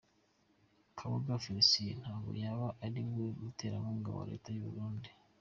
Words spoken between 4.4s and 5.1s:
y’u Burundi